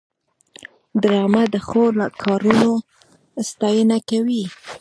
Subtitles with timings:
[1.01, 1.83] ډرامه د ښو
[2.23, 2.69] کارونو
[3.49, 4.43] ستاینه کوي